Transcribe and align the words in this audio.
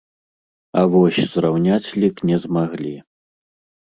А 0.79 0.85
вось 0.95 1.19
зраўняць 1.33 1.93
лік 2.05 2.15
не 2.31 2.37
змаглі. 2.47 2.95